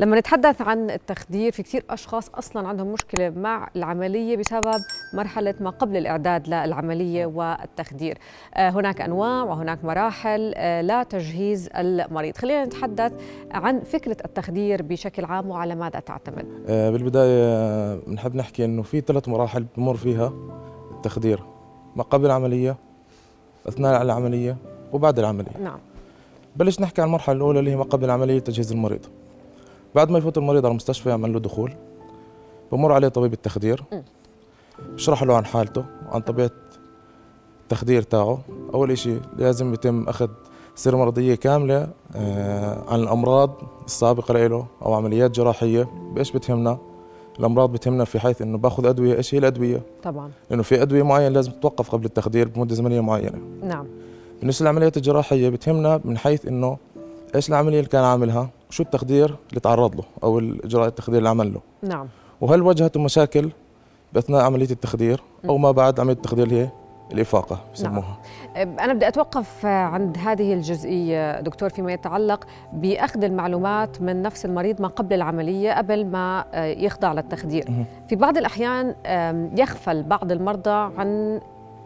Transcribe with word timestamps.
لما 0.00 0.18
نتحدث 0.18 0.62
عن 0.62 0.90
التخدير 0.90 1.52
في 1.52 1.62
كثير 1.62 1.84
أشخاص 1.90 2.28
أصلا 2.28 2.68
عندهم 2.68 2.92
مشكلة 2.92 3.30
مع 3.30 3.68
العملية 3.76 4.36
بسبب 4.36 4.80
مرحلة 5.14 5.54
ما 5.60 5.70
قبل 5.70 5.96
الإعداد 5.96 6.48
للعملية 6.48 7.26
والتخدير. 7.26 8.18
آه، 8.54 8.70
هناك 8.70 9.00
أنواع 9.00 9.42
وهناك 9.42 9.84
مراحل 9.84 10.52
آه، 10.56 10.80
لا 10.80 11.02
تجهيز 11.02 11.68
المريض. 11.76 12.36
خلينا 12.36 12.64
نتحدث 12.64 13.12
عن 13.50 13.80
فكرة 13.80 14.16
التخدير 14.24 14.82
بشكل 14.82 15.24
عام 15.24 15.50
وعلى 15.50 15.74
ماذا 15.74 16.00
تعتمد. 16.00 16.46
آه، 16.68 16.90
بالبداية 16.90 17.94
بنحب 18.06 18.34
نحكي 18.34 18.64
إنه 18.64 18.82
في 18.82 19.00
ثلاث 19.00 19.28
مراحل 19.28 19.66
بمر 19.76 19.96
فيها 19.96 20.32
التخدير. 20.90 21.42
ما 21.96 22.02
قبل 22.02 22.26
العملية 22.26 22.76
أثناء 23.68 24.02
العملية 24.02 24.56
وبعد 24.92 25.18
العملية. 25.18 25.56
نعم. 25.62 25.78
بلش 26.56 26.80
نحكي 26.80 27.02
عن 27.02 27.08
المرحلة 27.08 27.36
الأولى 27.36 27.58
اللي 27.58 27.70
هي 27.70 27.76
ما 27.76 27.84
قبل 27.84 28.04
العملية 28.04 28.38
تجهيز 28.38 28.72
المريض. 28.72 29.06
بعد 29.94 30.10
ما 30.10 30.18
يفوت 30.18 30.38
المريض 30.38 30.64
على 30.64 30.70
المستشفى 30.70 31.08
يعمل 31.08 31.32
له 31.32 31.40
دخول 31.40 31.72
بمر 32.72 32.92
عليه 32.92 33.08
طبيب 33.08 33.32
التخدير. 33.32 33.84
بشرح 34.94 35.22
له 35.22 35.36
عن 35.36 35.44
حالته 35.44 35.84
وعن 36.08 36.20
طبيعة 36.20 36.50
التخدير 37.62 38.02
تاعه. 38.02 38.38
أول 38.74 38.90
إشي 38.90 39.14
لازم 39.36 39.74
يتم 39.74 40.08
أخذ 40.08 40.28
سيرة 40.74 40.96
مرضية 40.96 41.34
كاملة 41.34 41.88
آه، 42.16 42.84
عن 42.88 43.00
الأمراض 43.00 43.50
السابقة 43.86 44.46
له 44.46 44.66
أو 44.82 44.94
عمليات 44.94 45.30
جراحية. 45.30 45.88
بإيش 46.14 46.32
بتهمنا؟ 46.32 46.78
الأمراض 47.38 47.72
بتهمنا 47.72 48.04
في 48.04 48.20
حيث 48.20 48.42
إنه 48.42 48.58
بأخذ 48.58 48.86
أدوية. 48.86 49.16
إيش 49.16 49.34
هي 49.34 49.38
الأدوية؟ 49.38 49.82
طبعا. 50.02 50.30
لأنه 50.50 50.62
في 50.62 50.82
أدوية 50.82 51.02
معينة 51.02 51.28
لازم 51.28 51.52
تتوقف 51.52 51.90
قبل 51.90 52.04
التخدير 52.04 52.48
بمدة 52.48 52.74
زمنية 52.74 53.00
معينة. 53.00 53.38
نعم. 53.62 53.86
بالنسبة 54.40 54.64
للعمليات 54.64 54.96
الجراحية 54.96 55.48
بتهمنا 55.48 56.00
من 56.04 56.18
حيث 56.18 56.46
إنه 56.46 56.76
إيش 57.34 57.48
العملية 57.48 57.78
اللي 57.78 57.90
كان 57.90 58.04
عاملها؟ 58.04 58.50
وشو 58.70 58.82
التخدير 58.82 59.36
اللي 59.50 59.60
تعرض 59.60 59.96
له 59.96 60.04
أو 60.22 60.38
الإجراء 60.38 60.88
التخدير 60.88 61.18
اللي 61.18 61.28
عمل 61.28 61.54
له؟ 61.54 61.60
نعم. 61.82 62.08
وهل 62.40 62.62
واجهته 62.62 63.00
مشاكل 63.00 63.50
بأثناء 64.12 64.40
عملية 64.40 64.70
التخدير 64.70 65.22
أو 65.48 65.58
ما 65.58 65.70
بعد 65.70 66.00
عملية 66.00 66.14
التخدير 66.14 66.44
اللي 66.44 66.60
هي 66.60 66.68
الإفاقة 67.12 67.60
بسموها؟ 67.74 68.18
أنا 68.56 68.92
بدي 68.92 69.08
أتوقف 69.08 69.66
عند 69.66 70.18
هذه 70.18 70.54
الجزئية 70.54 71.40
دكتور 71.40 71.68
فيما 71.68 71.92
يتعلق 71.92 72.44
بأخذ 72.72 73.24
المعلومات 73.24 74.02
من 74.02 74.22
نفس 74.22 74.44
المريض 74.44 74.82
ما 74.82 74.88
قبل 74.88 75.14
العملية 75.14 75.72
قبل 75.72 76.06
ما 76.06 76.44
يخضع 76.54 77.12
للتخدير. 77.12 77.86
في 78.08 78.16
بعض 78.16 78.38
الأحيان 78.38 78.94
يغفل 79.56 80.02
بعض 80.02 80.32
المرضى 80.32 80.94
عن 80.98 81.40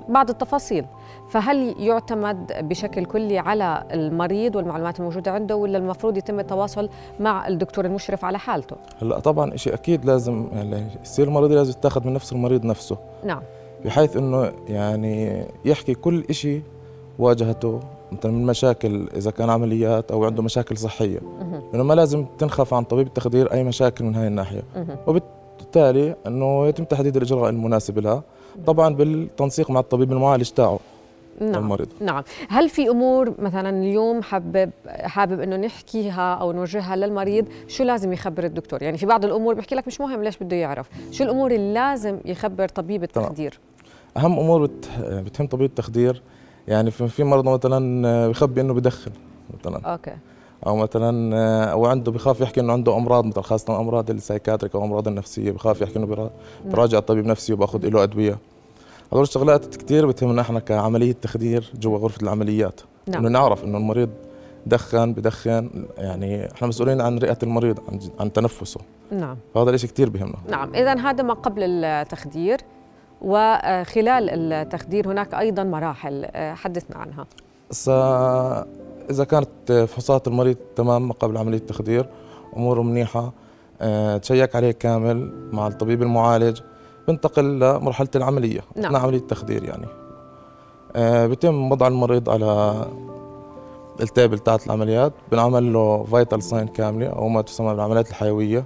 بعض 0.08 0.30
التفاصيل. 0.30 0.84
فهل 1.28 1.74
يعتمد 1.78 2.68
بشكل 2.68 3.04
كلي 3.04 3.38
على 3.38 3.84
المريض 3.92 4.56
والمعلومات 4.56 5.00
الموجودة 5.00 5.30
عنده 5.30 5.56
ولا 5.56 5.78
المفروض 5.78 6.16
يتم 6.16 6.40
التواصل 6.40 6.88
مع 7.20 7.48
الدكتور 7.48 7.84
المشرف 7.84 8.24
على 8.24 8.38
حالته؟ 8.38 8.76
هلا 9.02 9.18
طبعا 9.18 9.56
شيء 9.56 9.74
أكيد 9.74 10.04
لازم 10.04 10.46
يعني 10.52 10.86
السير 11.02 11.28
المرضي 11.28 11.54
لازم 11.54 11.70
يتاخذ 11.70 12.06
من 12.06 12.12
نفس 12.12 12.32
المريض 12.32 12.64
نفسه. 12.64 12.96
نعم. 13.24 13.42
بحيث 13.84 14.16
إنه 14.16 14.52
يعني 14.68 15.44
يحكي 15.64 15.94
كل 15.94 16.24
شيء 16.30 16.62
واجهته 17.18 17.80
مثلا 18.12 18.32
من 18.32 18.46
مشاكل 18.46 19.08
إذا 19.16 19.30
كان 19.30 19.50
عمليات 19.50 20.10
أو 20.10 20.24
عنده 20.24 20.42
مشاكل 20.42 20.76
صحية. 20.76 21.20
مهم. 21.20 21.62
لأنه 21.72 21.84
ما 21.84 21.94
لازم 21.94 22.26
تنخف 22.38 22.74
عن 22.74 22.84
طبيب 22.84 23.06
التخدير 23.06 23.52
أي 23.52 23.64
مشاكل 23.64 24.04
من 24.04 24.14
هاي 24.14 24.26
الناحية. 24.26 24.62
مهم. 24.76 24.96
وبالتالي 25.76 26.16
إنه 26.26 26.66
يتم 26.66 26.84
تحديد 26.84 27.16
الإجراء 27.16 27.50
المناسب 27.50 27.98
لها. 27.98 28.22
طبعا 28.66 28.94
بالتنسيق 28.94 29.70
مع 29.70 29.80
الطبيب 29.80 30.12
المعالج 30.12 30.50
تاعه 30.50 30.78
نعم 31.40 31.62
للمريض 31.62 31.88
نعم. 32.00 32.22
هل 32.48 32.68
في 32.68 32.88
أمور 32.88 33.34
مثلا 33.38 33.70
اليوم 33.70 34.22
حابب 34.22 34.70
حابب 34.88 35.40
إنه 35.40 35.56
نحكيها 35.56 36.34
أو 36.34 36.52
نوجهها 36.52 36.96
للمريض؟ 36.96 37.46
شو 37.68 37.84
لازم 37.84 38.12
يخبر 38.12 38.44
الدكتور؟ 38.44 38.82
يعني 38.82 38.98
في 38.98 39.06
بعض 39.06 39.24
الأمور 39.24 39.54
بحكي 39.54 39.74
لك 39.74 39.86
مش 39.86 40.00
مهم 40.00 40.22
ليش 40.22 40.38
بده 40.38 40.56
يعرف. 40.56 40.88
شو 41.10 41.24
الأمور 41.24 41.50
اللي 41.50 41.74
لازم 41.74 42.18
يخبر 42.24 42.68
طبيب 42.68 43.02
التخدير؟ 43.02 43.58
أهم 44.16 44.38
أمور 44.38 44.62
بت... 44.62 44.88
بتهم 45.00 45.46
طبيب 45.46 45.66
التخدير 45.66 46.22
يعني 46.68 46.90
في 46.90 47.08
في 47.08 47.24
مرضى 47.24 47.50
مثلا 47.50 48.28
بخبي 48.28 48.60
إنه 48.60 48.74
بدخن 48.74 49.12
مثلا. 49.60 49.92
أوكي. 49.92 50.12
أو 50.66 50.76
مثلا 50.76 51.34
أو 51.72 51.86
عنده 51.86 52.12
بخاف 52.12 52.40
يحكي 52.40 52.60
إنه 52.60 52.72
عنده 52.72 52.96
أمراض 52.96 53.24
مثلا 53.26 53.42
خاصة 53.42 53.80
أمراض 53.80 54.10
ال 54.10 54.16
psychiatric 54.16 54.74
أو 54.74 54.84
أمراض 54.84 55.08
النفسية 55.08 55.50
بخاف 55.50 55.80
يحكي 55.80 55.98
إنه 55.98 56.06
برا- 56.06 56.30
براجع 56.66 57.00
طبيب 57.00 57.26
نفسي 57.26 57.52
وباخذ 57.52 57.86
له 57.88 58.02
أدوية. 58.02 58.38
هذول 59.12 59.22
الشغلات 59.22 59.76
كثير 59.76 60.06
بتهمنا 60.06 60.42
إحنا 60.42 60.60
كعملية 60.60 61.12
تخدير 61.22 61.72
جوا 61.80 61.98
غرفة 61.98 62.22
العمليات. 62.22 62.80
إنه 63.08 63.18
نعم 63.18 63.26
نعرف 63.32 63.64
إنه 63.64 63.78
المريض 63.78 64.10
دخن 64.66 65.12
بدخن 65.12 65.70
يعني 65.98 66.52
إحنا 66.52 66.68
مسؤولين 66.68 67.00
عن 67.00 67.18
رئة 67.18 67.38
المريض 67.42 67.78
عن 67.88 67.98
عن 68.20 68.32
تنفسه. 68.32 68.80
نعم. 69.12 69.36
فهذا 69.54 69.70
الشيء 69.70 69.90
كثير 69.90 70.08
بيهمنا 70.08 70.36
نعم. 70.50 70.74
اذا 70.74 70.94
هذا 71.00 71.22
ما 71.22 71.34
قبل 71.34 71.62
التخدير 71.84 72.60
وخلال 73.22 74.52
التخدير 74.52 75.08
هناك 75.12 75.34
أيضا 75.34 75.64
مراحل 75.64 76.24
آه، 76.24 76.54
حدثنا 76.54 76.96
عنها. 76.96 77.26
إذا 79.10 79.24
كانت 79.24 79.72
فحوصات 79.88 80.28
المريض 80.28 80.56
تمام 80.76 81.12
قبل 81.12 81.36
عملية 81.36 81.58
التخدير 81.58 82.06
أموره 82.56 82.82
منيحة 82.82 83.32
آه، 83.80 84.16
تشيك 84.16 84.56
عليه 84.56 84.70
كامل 84.70 85.32
مع 85.52 85.66
الطبيب 85.66 86.02
المعالج 86.02 86.60
بنتقل 87.08 87.58
لمرحلة 87.60 88.08
العملية 88.16 88.60
نعم. 88.76 88.84
أثناء 88.86 89.02
عملية 89.02 89.18
التخدير 89.18 89.64
يعني 89.64 89.86
آه، 90.96 91.26
بيتم 91.26 91.72
وضع 91.72 91.86
المريض 91.86 92.30
على 92.30 92.84
ال 94.00 94.07
table 94.07 94.38
تاعت 94.38 94.66
العمليات 94.66 95.12
بنعمل 95.32 95.72
له 95.72 96.04
vital 96.04 96.42
sign 96.42 96.66
كاملة 96.68 97.06
أو 97.06 97.28
ما 97.28 97.42
تسمى 97.42 97.72
بالعمليات 97.74 98.08
الحيوية. 98.10 98.64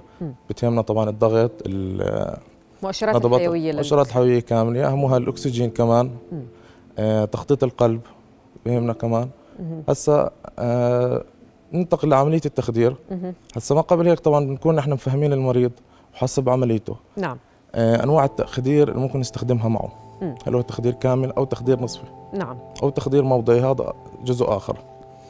بتهمنا 0.49 0.81
طبعا 0.81 1.09
الضغط 1.09 1.51
ال- 1.65 2.37
مؤشرات 2.83 3.15
نضبط- 3.15 3.33
الحيوية 3.33 3.71
الاشارات 3.71 4.07
الحيوية 4.07 4.39
كاملة 4.39 4.87
أهمها 4.87 5.17
الأكسجين 5.17 5.69
كمان. 5.69 6.11
آه، 6.99 7.25
تخطيط 7.25 7.63
القلب 7.63 8.01
بيهمنا 8.65 8.93
كمان 8.93 9.29
هسا 9.89 10.29
آه 10.59 11.23
ننتقل 11.73 12.09
لعملية 12.09 12.41
التخدير. 12.45 12.95
هسا 13.55 13.75
ما 13.75 13.81
قبل 13.81 14.07
هيك 14.07 14.19
طبعا 14.19 14.45
بنكون 14.45 14.75
نحن 14.75 14.91
مفهمين 14.91 15.33
المريض 15.33 15.71
وحسب 16.13 16.49
عمليته. 16.49 16.95
نعم. 17.17 17.37
آه 17.75 18.03
أنواع 18.03 18.25
التخدير 18.25 18.89
اللي 18.89 18.99
ممكن 18.99 19.19
نستخدمها 19.19 19.67
معه. 19.69 19.91
مم. 20.21 20.35
هل 20.47 20.55
هو 20.55 20.61
تخدير 20.61 20.93
كامل 20.93 21.31
أو 21.31 21.43
تخدير 21.45 21.81
نصفي؟ 21.81 22.03
نعم. 22.33 22.57
أو 22.83 22.89
تخدير 22.89 23.23
موضعي 23.23 23.59
هذا 23.59 23.93
جزء 24.23 24.45
آخر. 24.47 24.77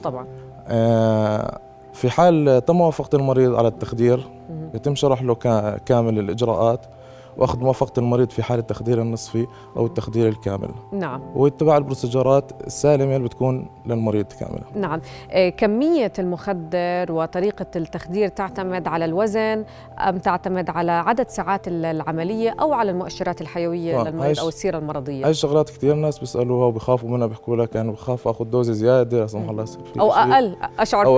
طبعا. 0.04 0.28
آه 0.68 1.60
في 1.94 2.10
حال 2.10 2.66
تم 2.66 2.76
موافقه 2.76 3.16
المريض 3.16 3.56
على 3.56 3.68
التخدير 3.68 4.28
مهم. 4.50 4.70
يتم 4.74 4.96
شرح 4.96 5.24
له 5.24 5.36
كا- 5.36 5.78
كامل 5.78 6.20
الإجراءات. 6.20 6.86
وأخذ 7.40 7.60
موافقة 7.60 8.00
المريض 8.00 8.30
في 8.30 8.44
حال 8.44 8.60
التخدير 8.60 9.02
النصفي 9.02 9.48
أو 9.78 9.86
التخدير 9.86 10.28
الكامل. 10.28 10.70
نعم. 10.92 11.22
واتباع 11.36 11.78
البروسيجرات 11.78 12.52
السالمه 12.68 13.16
اللي 13.16 13.28
بتكون 13.28 13.70
للمريض 13.86 14.26
كامله 14.40 14.64
نعم. 14.76 15.02
آه، 15.32 15.50
كمية 15.50 16.12
المخدر 16.20 17.12
وطريقة 17.12 17.66
التخدير 17.76 18.28
تعتمد 18.28 18.88
على 18.88 19.06
الوزن 19.06 19.66
أم 20.00 20.18
تعتمد 20.18 20.70
على 20.70 20.92
عدد 20.92 21.30
ساعات 21.30 21.68
ال- 21.68 21.86
العملية 21.86 22.56
أو 22.62 22.74
على 22.74 22.92
المؤشرات 22.92 23.42
الحيوية 23.42 24.02
آه، 24.02 24.04
للمريض 24.10 24.40
أو 24.40 24.48
السيرة 24.48 24.78
المرضية؟ 24.78 25.26
هاي 25.26 25.32
الشغلات 25.32 25.70
كثير 25.70 25.96
ناس 25.96 26.20
بيسألوها 26.20 26.66
وبخافوا 26.68 27.10
منها 27.10 27.28
بيحكوا 27.28 27.56
لك 27.56 27.78
أنا 27.78 27.92
بخاف 27.92 28.28
آخذ 28.28 28.46
دوزة 28.46 28.74
زيادة 28.74 29.20
لا 29.20 29.28
سمح 29.28 29.50
الله 29.50 29.64
يصير 29.64 29.82
أو 30.00 30.12
أقل 30.12 30.56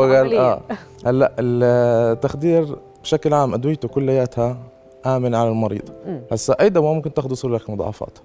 بالعملية. 0.07 0.39
آه. 0.39 0.61
هلأ 1.05 1.31
التخدير 1.39 2.75
بشكل 3.03 3.33
عام 3.33 3.53
أدويته 3.53 3.87
كلياتها 3.87 4.57
امنه 5.05 5.37
على 5.37 5.49
المريض. 5.49 5.89
هسا 6.31 6.53
اي 6.61 6.69
دواء 6.69 6.93
ممكن 6.93 7.13
تاخذه 7.13 7.31
يصير 7.31 7.49
لك 7.49 7.69
مضاعفات. 7.69 8.17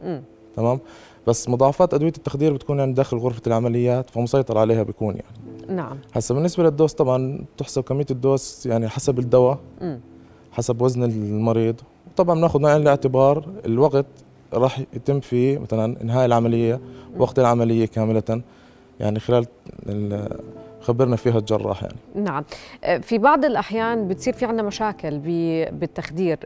تمام؟ 0.56 0.78
بس 1.26 1.48
مضاعفات 1.48 1.94
أدوية 1.94 2.12
التخدير 2.16 2.52
بتكون 2.52 2.78
يعني 2.78 2.92
داخل 2.92 3.16
غرفة 3.16 3.42
العمليات 3.46 4.10
فمسيطر 4.10 4.58
عليها 4.58 4.82
بيكون 4.82 5.14
يعني. 5.14 5.76
نعم. 5.76 5.98
هسا 6.14 6.34
بالنسبة 6.34 6.62
لل 6.64 6.74
dose 6.74 6.92
طبعا 6.92 7.44
تحسب 7.58 7.82
كمية 7.82 8.06
ال 8.10 8.21
dose 8.21 8.62
يعني 8.66 8.88
حسب 8.88 9.18
الدواء. 9.18 9.58
حسب 10.52 10.82
وزن 10.82 11.02
المريض. 11.04 11.80
طبعا 12.16 12.34
بناخذ 12.34 12.58
بعين 12.58 12.82
الاعتبار 12.82 13.48
الوقت 13.66 14.06
راح 14.54 14.80
يتم 14.94 15.20
فيه 15.20 15.58
مثلا 15.58 16.02
إنهاء 16.02 16.26
العملية 16.26 16.80
وقت 17.18 17.38
العملية 17.38 17.86
كاملة. 17.86 18.42
يعني 19.00 19.20
خلال 19.20 19.46
ال- 19.86 20.40
خبرنا 20.80 21.16
فيها 21.16 21.38
الجراح 21.38 21.82
يعني. 21.82 21.96
نعم. 22.14 22.44
آه، 22.84 22.98
في 22.98 23.18
بعض 23.18 23.44
الأحيان 23.44 24.08
بتصير 24.08 24.32
في 24.32 24.44
عندنا 24.44 24.62
مشاكل 24.62 25.18
بالتخدير. 25.72 26.38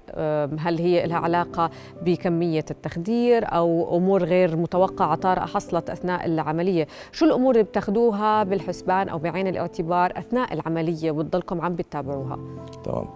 هل 0.59 0.79
هي 0.79 1.07
لها 1.07 1.17
علاقة 1.17 1.71
بكمية 2.03 2.65
التخدير 2.71 3.45
أو 3.55 3.97
أمور 3.97 4.25
غير 4.25 4.57
متوقعة 4.57 5.15
طارئة 5.15 5.45
حصلت 5.45 5.91
أثناء 5.91 6.27
العملية؟ 6.27 6.87
شو 7.13 7.25
الأمور 7.25 7.55
اللي 7.55 7.65
بتاخذوها 7.65 8.43
بالحسبان 8.43 9.09
أو 9.09 9.19
بعين 9.19 9.47
الاعتبار 9.47 10.13
أثناء 10.17 10.53
العملية 10.55 11.11
وتضلكم 11.11 11.61
عم 11.61 11.75
بتتابعوها؟ 11.75 12.39
تمام. 12.85 13.07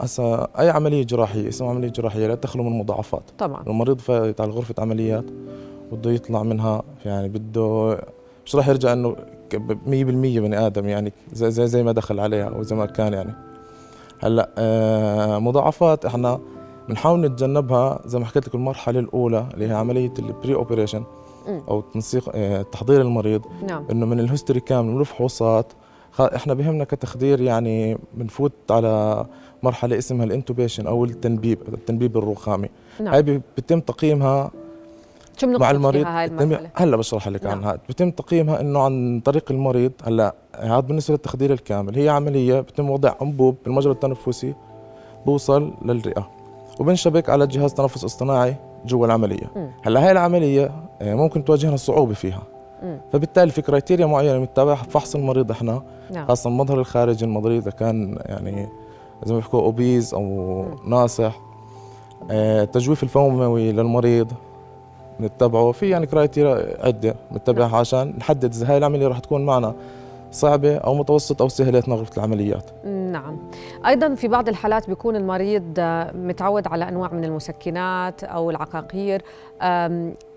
هسا 0.00 0.22
آه 0.22 0.48
أي 0.58 0.70
عملية 0.70 1.04
جراحية 1.04 1.48
اسمها 1.48 1.70
عملية 1.70 1.88
جراحية 1.88 2.26
لا 2.26 2.34
تخلو 2.34 2.62
من 2.62 2.78
مضاعفات. 2.78 3.22
طبعا 3.38 3.62
المريض 3.66 3.98
فايت 3.98 4.40
على 4.40 4.50
غرفة 4.50 4.74
عمليات 4.78 5.24
بده 5.92 6.10
يطلع 6.10 6.42
منها 6.42 6.82
يعني 7.04 7.28
بده 7.28 7.98
مش 8.46 8.56
راح 8.56 8.68
يرجع 8.68 8.92
إنه 8.92 9.16
100% 9.16 9.39
بني 9.56 10.66
آدم 10.66 10.88
يعني 10.88 11.12
زي 11.32 11.50
زي 11.50 11.66
زي 11.66 11.82
ما 11.82 11.92
دخل 11.92 12.20
عليها 12.20 12.48
أو 12.48 12.62
زي 12.62 12.76
ما 12.76 12.86
كان 12.86 13.12
يعني. 13.12 13.34
هلأ 14.22 14.50
آه 14.58 15.38
مضاعفات 15.38 16.04
إحنا 16.04 16.40
بنحاول 16.88 17.20
نتجنبها 17.20 18.00
زي 18.06 18.18
ما 18.18 18.24
حكيت 18.24 18.48
لك 18.48 18.54
المرحلة 18.54 19.00
الأولى 19.00 19.46
اللي 19.54 19.68
هي 19.68 19.72
عملية 19.72 20.12
ال 20.18 20.54
pre-operation 20.54 21.04
أو 21.68 21.80
تنسيق 21.80 22.30
آه 22.34 22.62
تحضير 22.62 23.00
المريض. 23.00 23.42
نعم. 23.68 23.84
إنه 23.90 24.06
من 24.06 24.20
ال 24.20 24.25
history 24.25 24.60
كامل 24.60 24.88
من 24.88 25.00
الفحوصات 25.00 25.72
إحنا 26.20 26.54
بهمنا 26.54 26.84
كتخدير 26.84 27.40
يعني 27.40 27.98
بنفوت 28.14 28.52
على 28.70 29.26
مرحلة 29.62 29.98
اسمها 29.98 30.24
ال 30.24 30.30
intubation 30.30 30.86
أو 30.86 31.04
التنبيب 31.04 31.58
التنبيب 31.68 32.16
الرغامي 32.16 32.68
نعم. 33.00 33.14
هاي 33.14 33.22
بيتم 33.56 33.80
تقييمها 33.80 34.50
شو 35.40 35.46
مع 35.46 35.70
المريض 35.70 36.06
هاي 36.06 36.24
المرحلة؟ 36.24 36.70
هلا 36.74 36.96
بشرح 36.96 37.28
لك 37.28 37.44
نعم. 37.44 37.58
عنها 37.58 37.78
بيتم 37.88 38.10
تقييمها 38.10 38.60
انه 38.60 38.80
عن 38.80 39.22
طريق 39.24 39.44
المريض 39.50 39.92
هلا 40.04 40.34
هذا 40.60 40.80
بالنسبة 40.80 41.14
للتخدير 41.14 41.52
الكامل 41.52 41.96
هي 41.96 42.08
عملية 42.08 42.60
بيتم 42.60 42.90
وضع 42.90 43.14
انبوب 43.22 43.56
بالمجرى 43.64 43.92
التنفسي 43.92 44.54
بوصل 45.26 45.72
للرئة 45.84 46.30
وبنشبك 46.80 47.30
على 47.30 47.46
جهاز 47.46 47.74
تنفس 47.74 48.04
اصطناعي 48.04 48.56
جوا 48.86 49.06
العملية 49.06 49.50
م. 49.56 49.68
هلا 49.82 50.04
هاي 50.04 50.12
العملية 50.12 50.70
آه، 51.02 51.14
ممكن 51.14 51.44
تواجهنا 51.44 51.76
صعوبة 51.76 52.14
فيها 52.14 52.42
م. 52.82 52.96
فبالتالي 53.12 53.50
في 53.50 53.62
criteria 53.62 54.06
معينة 54.06 54.38
بنتبعها 54.38 54.76
فحص 54.76 55.14
المريض 55.14 55.50
إحنا 55.50 55.82
نعم. 56.10 56.26
خاصة 56.26 56.50
المظهر 56.50 56.80
الخارجي 56.80 57.24
المريض 57.24 57.62
إذا 57.62 57.70
كان 57.70 58.18
يعني 58.26 58.68
زي 59.24 59.34
ما 59.34 59.38
بيحكوا 59.38 59.60
obese 59.60 60.14
أو 60.14 60.22
م. 60.62 60.90
ناصح 60.90 61.40
آه، 62.30 62.62
التجويف 62.62 63.02
الفموي 63.02 63.72
للمريض 63.72 64.32
نتبعه. 65.20 65.72
في 65.72 65.88
يعني 65.88 66.06
criteria 66.06 66.86
عدة 66.86 67.14
نتبعها 67.32 67.76
عشان 67.76 68.14
نحدد 68.18 68.54
إذا 68.54 68.70
هاي 68.70 68.78
العملية 68.78 69.08
راح 69.08 69.18
تكون 69.18 69.46
معنا 69.46 69.74
صعبة 70.32 70.76
أو 70.76 70.94
متوسط 70.94 71.42
أو 71.42 71.48
سهلة 71.48 71.82
غرفة 71.88 72.16
العمليات. 72.16 72.86
نعم. 72.86 73.38
أيضا 73.86 74.14
في 74.14 74.28
بعض 74.28 74.48
الحالات 74.48 74.88
بيكون 74.88 75.16
المريض 75.16 75.80
متعود 76.14 76.66
على 76.66 76.88
أنواع 76.88 77.12
من 77.12 77.24
المسكنات 77.24 78.24
أو 78.24 78.50
العقاقير. 78.50 79.22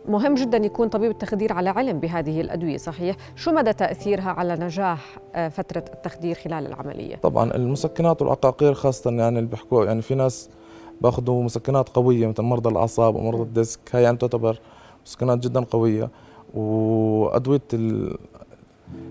مهم 0.08 0.36
جدا 0.36 0.58
يكون 0.58 0.88
طبيب 0.88 1.12
التخدير 1.12 1.54
على 1.54 1.70
علم 1.70 2.00
بهذه 2.00 2.42
الأدوية 2.42 2.78
صحيح؟ 2.78 3.16
شو 3.36 3.52
مدى 3.52 3.74
تأثيرها 3.74 4.30
على 4.30 4.56
نجاح 4.56 5.18
آه، 5.36 5.50
فترة 5.50 5.84
التخدير 5.94 6.36
خلال 6.36 6.68
العملية؟ 6.68 7.16
طبعا 7.16 7.56
المسكنات 7.56 8.22
والعقاقير 8.22 8.74
خاصة 8.74 9.12
يعني 9.12 9.40
اللي 9.40 9.50
بيحكوا 9.50 9.86
يعني 9.86 10.02
في 10.02 10.16
ناس 10.16 10.50
باخذوا 11.02 11.44
مسكنات 11.44 11.90
قوية 11.90 12.28
مثل 12.28 12.44
مرضى 12.44 12.70
الأعصاب 12.70 13.16
ومرضى 13.16 13.42
الديسك 13.42 13.80
هاي 13.94 14.04
يعني 14.04 14.18
تعتبر 14.18 14.60
مسكنات 15.06 15.40
جدا 15.40 15.64
قوية 15.64 16.10
وأدوية 16.54 17.62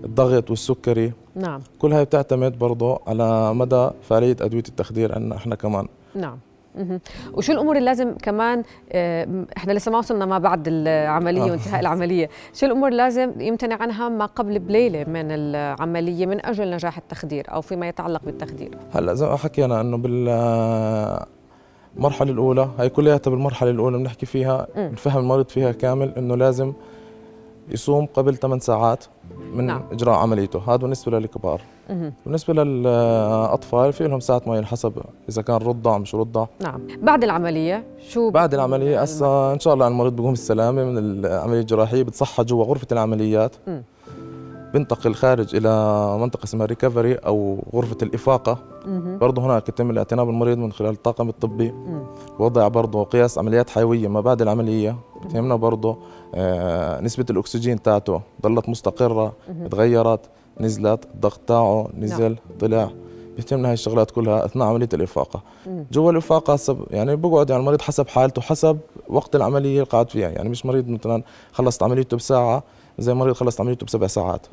الضغط 0.03 0.49
والسكري. 0.49 1.11
نعم. 1.35 1.61
كل 1.79 1.93
هاي 1.93 2.05
بتعتمد 2.05 2.59
برضه 2.59 2.99
على 3.07 3.53
مدى 3.53 3.89
فعالية 4.09 4.35
أدوية 4.41 4.63
التخدير 4.69 5.15
عندنا 5.15 5.35
إحنا 5.35 5.55
كمان. 5.55 5.87
نعم. 6.15 6.37
وشو 7.33 7.53
الأمور 7.53 7.77
اللي 7.77 7.85
لازم 7.85 8.13
كمان 8.21 8.63
آه، 8.91 9.45
إحنا 9.57 9.73
لسه 9.73 9.91
ما 9.91 9.97
وصلنا 9.97 10.25
ما 10.25 10.37
بعد 10.37 10.67
العملية 10.67 11.41
آه. 11.41 11.51
وانتهاء 11.51 11.79
العملية. 11.79 12.29
شو 12.53 12.65
الأمور 12.65 12.87
اللي 12.87 13.03
لازم 13.03 13.41
يمتنع 13.41 13.77
عنها 13.81 14.09
ما 14.09 14.25
قبل 14.25 14.59
بليلة 14.59 14.99
من 14.99 15.31
العملية 15.31 16.25
من 16.25 16.45
أجل 16.45 16.71
نجاح 16.71 16.97
التخدير 16.97 17.45
أو 17.53 17.61
فيما 17.61 17.87
يتعلق 17.87 18.21
بالتخدير؟ 18.25 18.77
هلأ 18.93 19.13
زي 19.13 19.25
ما 19.25 19.35
حكينا 19.35 19.81
إنه 19.81 19.97
بال 19.97 20.29
المرحلة 21.97 22.31
الأولى. 22.31 22.69
هي 22.79 22.89
كلياتها 22.89 23.31
بالمرحلة 23.31 23.69
الأولى 23.69 23.97
بنحكي 23.97 24.25
فيها 24.25 24.67
بنفهم 24.75 25.19
المريض 25.19 25.49
فيها 25.49 25.71
كامل 25.71 26.13
إنه 26.17 26.35
لازم 26.35 26.73
يصوم 27.69 28.05
قبل 28.05 28.35
8 28.35 28.59
ساعات 28.59 29.05
من 29.53 29.65
نعم. 29.65 29.81
إجراء 29.91 30.15
عمليته. 30.15 30.61
هذا 30.67 30.77
بالنسبة 30.77 31.19
للكبار. 31.19 31.61
بالنسبة 32.25 32.53
للأطفال 32.53 33.93
في 33.93 34.07
لهم 34.07 34.19
ساعة 34.19 34.41
معين 34.47 34.65
حسب 34.65 34.93
إذا 35.29 35.41
كان 35.41 35.55
رضع 35.57 35.97
مش 35.97 36.15
رضع. 36.15 36.45
نعم. 36.61 36.81
بعد 37.01 37.23
العملية 37.23 37.83
شو 38.09 38.29
بعد 38.29 38.53
العملية 38.53 39.01
هسه 39.01 39.53
إن 39.53 39.59
شاء 39.59 39.73
الله 39.73 39.87
المريض 39.87 40.15
بيقوم 40.15 40.31
بالسلامة 40.31 40.83
من 40.83 40.97
العملية 40.97 41.59
الجراحية 41.59 42.03
بتصحى 42.03 42.43
جوا 42.43 42.63
غرفة 42.63 42.87
العمليات. 42.91 43.55
م. 43.67 43.81
بنتقل 44.73 45.13
خارج 45.13 45.55
إلى 45.55 45.69
منطقة 46.17 46.43
اسمها 46.43 46.65
ريكفري 46.65 47.13
أو 47.15 47.63
غرفة 47.75 47.97
الإفاقة. 48.01 48.57
برضه 49.21 49.45
هناك 49.45 49.69
يتم 49.69 49.89
الاعتناء 49.89 50.25
بالمريض 50.25 50.57
من 50.57 50.71
خلال 50.71 50.89
الطاقم 50.91 51.29
الطبي. 51.29 51.73
وضع 52.39 52.67
برضه 52.67 53.03
قياس 53.03 53.37
عمليات 53.37 53.69
حيوية 53.69 54.07
ما 54.07 54.21
بعد 54.21 54.41
العملية. 54.41 54.95
بتهمنا 55.25 55.55
برضه 55.55 55.97
آه 56.35 57.01
نسبة 57.01 57.25
الأكسجين 57.29 57.81
تاعته 57.81 58.21
ظلت 58.43 58.69
مستقرة 58.69 59.33
تغيرت 59.71 60.19
نزلت 60.59 61.05
الضغط 61.15 61.39
تاعه 61.47 61.87
نزل 61.97 62.29
نعم. 62.29 62.37
طلع. 62.59 62.89
بيتمنا 63.35 63.67
هاي 63.67 63.73
الشغلات 63.73 64.11
كلها 64.11 64.45
أثناء 64.45 64.67
عملية 64.67 64.89
الإفاقة. 64.93 65.41
جوا 65.91 66.11
الإفاقة 66.11 66.53
حسب 66.53 66.85
يعني 66.91 67.15
بقعد 67.15 67.49
يعني 67.49 67.59
المريض 67.59 67.81
حسب 67.81 68.07
حالته 68.07 68.41
حسب 68.41 68.79
وقت 69.07 69.35
العملية 69.35 69.73
اللي 69.73 69.83
قاعد 69.83 70.09
فيها. 70.09 70.29
يعني 70.29 70.49
مش 70.49 70.65
مريض 70.65 70.87
مثلا 70.87 71.23
خلصت 71.51 71.83
عمليته 71.83 72.17
بساعة 72.17 72.63
زي 72.99 73.13
مريض 73.13 73.35
خلص 73.35 73.61
عمليته 73.61 73.85
بسبع 73.85 74.07
ساعات. 74.07 74.47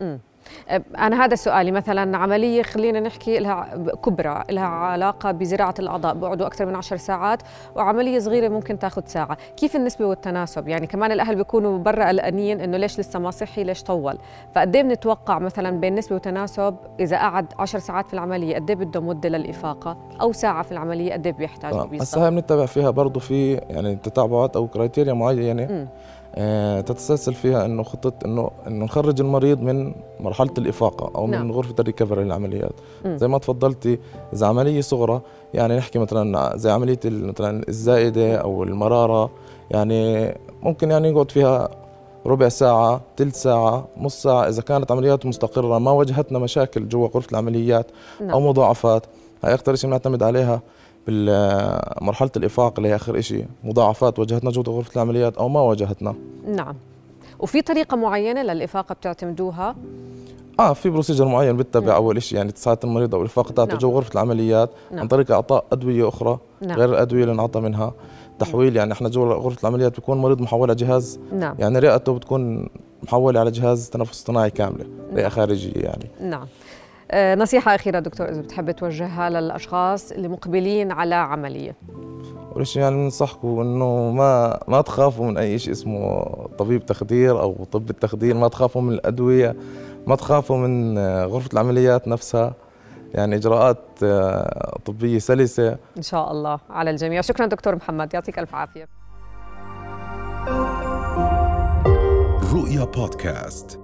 م. 0.71 0.97
أنا 0.99 1.25
هذا 1.25 1.35
سؤالي. 1.35 1.71
مثلا 1.71 2.19
عملية 2.19 2.63
خلينا 2.63 3.01
نحكي 3.01 3.39
لها 3.39 3.69
كبرى 4.05 4.45
لها 4.51 4.65
علاقة 4.65 5.33
بزراعة 5.33 5.75
الأعضاء 5.79 6.15
بقعدوا 6.15 6.47
أكثر 6.47 6.67
من 6.67 6.75
عشر 6.75 6.97
ساعات 6.97 7.43
وعملية 7.77 8.19
صغيرة 8.19 8.49
ممكن 8.49 8.79
تاخذ 8.79 9.03
ساعة. 9.07 9.37
كيف 9.57 9.77
النسبة 9.77 10.07
والتناسب؟ 10.07 10.69
يعني 10.69 10.87
كمان 10.87 11.13
الأهل 11.13 11.37
بيكونوا 11.37 11.79
برا 11.79 12.09
قلقانين 12.09 12.61
إنه 12.61 12.77
ليش 12.77 13.01
لسه 13.01 13.19
ما 13.19 13.31
صحي 13.31 13.65
ليش 13.65 13.83
طول؟ 13.83 14.19
فقد 14.55 14.77
إيه 14.77 14.83
بنتوقع 14.83 15.39
مثلا 15.39 15.71
بين 15.71 15.95
نسبة 15.95 16.17
وتناسب 16.17 16.77
إذا 17.01 17.17
قعد 17.17 17.47
عشر 17.59 17.79
ساعات 17.79 18.07
في 18.07 18.15
العملية 18.15 18.55
قد 18.55 18.71
إيه 18.71 18.77
بده 18.77 19.01
مدة 19.01 19.29
للإفاقة؟ 19.29 19.97
أو 20.21 20.33
ساعة 20.33 20.63
في 20.63 20.73
العملية 20.73 21.13
قد 21.13 21.27
إيه 21.27 21.33
بيحتاج 21.33 21.75
هسه 22.01 22.25
هاي 22.25 22.31
بنتبع 22.31 22.67
فيها 22.67 22.91
برضه 22.91 23.21
في 23.21 23.55
يعني 23.55 23.97
تتابعات 23.97 24.57
أو 24.57 24.67
criteria 24.69 25.13
معينة. 25.13 25.63
م. 25.65 25.89
آه، 26.35 26.81
تتسلسل 26.81 27.35
فيها 27.35 27.65
إنه 27.65 27.83
خطة 27.83 28.13
إنه 28.25 28.51
إنه 28.67 28.85
نخرج 28.85 29.21
المريض 29.21 29.61
من 29.61 29.95
مرحلة 30.21 30.55
الإفاقة 30.59 31.19
أو 31.19 31.27
نعم. 31.27 31.45
من 31.45 31.53
غرفة 31.53 31.75
ال 31.79 31.84
recovery 31.84 32.25
للعمليات 32.25 32.73
م. 33.05 33.17
زي 33.17 33.29
ما 33.29 33.39
تفضلتي 33.39 33.99
إذا 34.33 34.47
عملية 34.47 34.81
صغرى 34.81 35.21
يعني 35.55 35.77
نحكي 35.77 35.99
مثلا 35.99 36.57
زي 36.57 36.71
عملية 36.71 37.01
مثلا 37.05 37.63
الزائدة 37.69 38.37
أو 38.37 38.63
المرارة 38.63 39.31
يعني 39.71 40.35
ممكن 40.63 40.91
يعني 40.91 41.09
يقعد 41.09 41.31
فيها 41.31 41.69
ربع 42.27 42.49
ساعة 42.49 43.01
ثلث 43.17 43.43
ساعة 43.43 43.89
نص 43.97 44.23
ساعة 44.23 44.49
إذا 44.49 44.63
كانت 44.63 44.93
عملياته 44.93 45.29
مستقرة 45.29 45.79
ما 45.79 45.91
واجهتنا 45.91 46.39
مشاكل 46.39 46.89
جوا 46.89 47.09
غرفة 47.09 47.31
العمليات 47.31 47.87
نعم. 48.21 48.31
أو 48.31 48.41
مضاعفات 48.41 49.07
هاي 49.45 49.55
أكثر 49.55 49.75
شيء 49.75 49.91
بنعتمد 49.91 50.23
عليها 50.23 50.63
بالمرحلة 51.07 52.31
الإفاق 52.37 52.75
اللي 52.79 52.89
هي 52.89 52.95
آخر 52.95 53.21
شيء 53.21 53.47
مضاعفات 53.65 54.19
واجهتنا 54.19 54.51
جوة 54.51 54.65
غرفة 54.69 54.91
العمليات 54.97 55.37
أو 55.37 55.49
ما 55.49 55.61
واجهتنا 55.61 56.15
نعم 56.47 56.75
وفي 57.39 57.63
طريقة 57.63 57.97
معينة 57.97 58.43
للإفاقة 58.43 58.93
بتعتمدوها؟ 58.93 59.77
آه 60.61 60.73
في 60.73 60.91
بروسيجر 60.91 61.25
معين 61.29 61.57
بتتبع 61.57 61.97
أول 61.97 62.23
شيء 62.23 62.39
يعني 62.39 62.53
تساعد 62.53 62.79
المريض 62.85 63.15
أو 63.15 63.21
الإفاقة 63.21 63.53
تاعته 63.53 63.79
نعم. 63.79 63.97
غرفة 63.97 64.13
العمليات 64.15 64.71
نعم. 64.91 65.01
عن 65.01 65.09
طريق 65.09 65.33
إعطاء 65.33 65.65
أدوية 65.73 66.09
أخرى 66.09 66.39
نعم. 66.61 66.79
غير 66.79 66.89
الأدوية 66.91 67.23
اللي 67.23 67.33
انعطى 67.33 67.61
منها 67.61 67.93
تحويل 68.39 68.77
يعني 68.77 68.93
إحنا 68.93 69.09
جوا 69.09 69.35
غرفة 69.35 69.61
العمليات 69.61 69.95
بيكون 69.97 70.17
المريض 70.17 70.41
محول 70.41 70.71
على 70.71 70.79
جهاز 70.79 71.21
نعم. 71.33 71.57
يعني 71.59 71.79
رئته 71.79 72.15
بتكون 72.15 72.69
محولة 73.03 73.41
على 73.41 73.51
جهاز 73.51 73.91
تنفس 73.91 74.11
اصطناعي 74.11 74.51
كاملة 74.51 74.85
رئة 75.13 75.23
نعم. 75.23 75.31
خارجية 75.31 75.81
يعني 75.81 76.11
نعم 76.21 76.47
نصيحة 77.15 77.75
أخيرة 77.75 77.99
دكتور 77.99 78.29
إذا 78.29 78.41
بتحب 78.41 78.71
توجهها 78.71 79.31
للأشخاص 79.31 80.13
اللي 80.13 80.29
مقبلين 80.29 80.93
على 80.93 81.15
عملية. 81.15 81.77
أول 82.57 82.67
شيء 82.67 82.83
يعني 82.83 82.97
بنصحكم 82.97 83.61
إنه 83.61 84.11
ما 84.11 84.61
ما 84.69 84.81
تخافوا 84.81 85.27
من 85.27 85.39
أي 85.39 85.59
شيء 85.59 85.73
اسمه 85.73 86.25
طبيب 86.59 86.87
تخدير 86.87 87.41
أو 87.41 87.65
طب 87.73 87.91
التخدير 87.91 88.35
ما 88.35 88.49
تخافوا 88.49 88.83
من 88.83 88.93
الأدوية 88.93 89.57
ما 90.07 90.17
تخافوا 90.17 90.57
من 90.57 90.99
غرفة 91.25 91.49
العمليات 91.53 92.09
نفسها. 92.09 92.55
يعني 93.15 93.37
إجراءات 93.37 93.79
آه، 94.03 94.79
طبية 94.85 95.19
سلسة. 95.19 95.77
إن 95.97 96.03
شاء 96.03 96.31
الله 96.33 96.59
على 96.71 96.91
الجميع. 96.91 97.21
شكرا 97.21 97.47
دكتور 97.47 97.77
محمد. 97.77 98.15
يعطيك 98.15 98.39
ألف 98.39 98.55
عافية. 98.55 98.89
رؤيا 102.55 102.85
بودكاست. 102.85 103.81